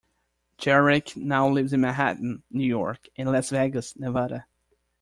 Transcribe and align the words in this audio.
Jarecki 0.57 1.17
now 1.17 1.47
lives 1.47 1.73
in 1.73 1.81
Manhattan, 1.81 2.41
New 2.49 2.65
York 2.65 3.07
and 3.17 3.31
Las 3.31 3.51
Vegas, 3.51 3.95
Nevada. 3.95 4.47